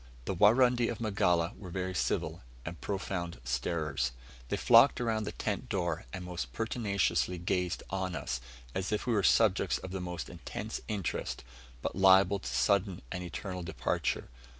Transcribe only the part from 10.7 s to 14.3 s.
interest, but liable to sudden and eternal departure.